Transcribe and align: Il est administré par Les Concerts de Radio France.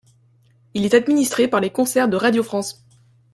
Il 0.73 0.83
est 0.83 0.95
administré 0.95 1.47
par 1.47 1.59
Les 1.59 1.69
Concerts 1.69 2.09
de 2.09 2.15
Radio 2.17 2.41
France. 2.41 2.83